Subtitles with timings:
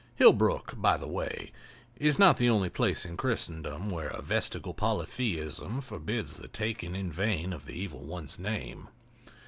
[0.17, 1.51] Hillbrook, by the way,
[1.97, 7.11] is not the only place in Christendom where a vestigial polytheism forbids the taking in
[7.11, 8.87] vain of the Evil One's name.